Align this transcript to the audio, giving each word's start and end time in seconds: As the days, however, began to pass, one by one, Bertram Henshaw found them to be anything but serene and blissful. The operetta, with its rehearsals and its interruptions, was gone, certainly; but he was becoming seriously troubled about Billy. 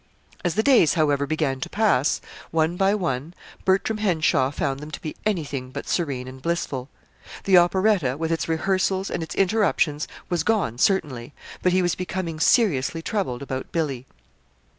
As 0.43 0.55
the 0.55 0.63
days, 0.63 0.95
however, 0.95 1.27
began 1.27 1.59
to 1.59 1.69
pass, 1.69 2.21
one 2.49 2.75
by 2.75 2.95
one, 2.95 3.35
Bertram 3.65 3.99
Henshaw 3.99 4.49
found 4.49 4.79
them 4.79 4.89
to 4.89 4.99
be 4.99 5.15
anything 5.27 5.69
but 5.69 5.87
serene 5.87 6.27
and 6.27 6.41
blissful. 6.41 6.89
The 7.43 7.59
operetta, 7.59 8.17
with 8.17 8.31
its 8.31 8.49
rehearsals 8.49 9.11
and 9.11 9.21
its 9.21 9.35
interruptions, 9.35 10.07
was 10.27 10.41
gone, 10.41 10.79
certainly; 10.79 11.35
but 11.61 11.71
he 11.71 11.83
was 11.83 11.93
becoming 11.93 12.39
seriously 12.39 13.03
troubled 13.03 13.43
about 13.43 13.71
Billy. 13.71 14.07